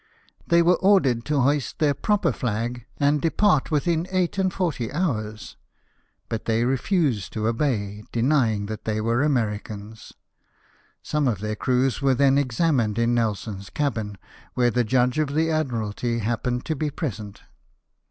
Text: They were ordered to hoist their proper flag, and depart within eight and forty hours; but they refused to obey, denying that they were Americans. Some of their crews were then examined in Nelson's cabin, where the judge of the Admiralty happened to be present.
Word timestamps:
They 0.47 0.63
were 0.63 0.77
ordered 0.79 1.25
to 1.25 1.41
hoist 1.41 1.77
their 1.77 1.93
proper 1.93 2.31
flag, 2.31 2.87
and 2.97 3.21
depart 3.21 3.69
within 3.69 4.07
eight 4.09 4.39
and 4.39 4.51
forty 4.51 4.91
hours; 4.91 5.57
but 6.27 6.45
they 6.45 6.65
refused 6.65 7.31
to 7.33 7.47
obey, 7.47 8.03
denying 8.11 8.65
that 8.65 8.85
they 8.85 8.99
were 8.99 9.21
Americans. 9.21 10.11
Some 11.03 11.27
of 11.27 11.37
their 11.39 11.55
crews 11.55 12.01
were 12.01 12.15
then 12.15 12.39
examined 12.39 12.97
in 12.97 13.13
Nelson's 13.13 13.69
cabin, 13.69 14.17
where 14.55 14.71
the 14.71 14.83
judge 14.83 15.19
of 15.19 15.35
the 15.35 15.51
Admiralty 15.51 16.17
happened 16.17 16.65
to 16.65 16.75
be 16.75 16.89
present. 16.89 17.43